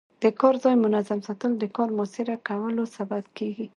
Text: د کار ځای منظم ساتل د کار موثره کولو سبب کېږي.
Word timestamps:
د 0.23 0.25
کار 0.39 0.55
ځای 0.63 0.75
منظم 0.83 1.19
ساتل 1.27 1.51
د 1.57 1.63
کار 1.75 1.89
موثره 1.97 2.35
کولو 2.47 2.83
سبب 2.97 3.23
کېږي. 3.37 3.67